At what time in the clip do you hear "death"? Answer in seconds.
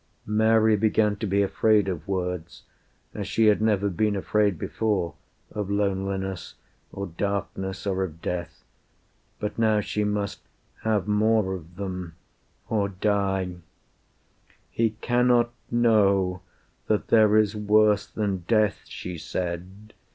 8.19-8.63, 18.47-18.79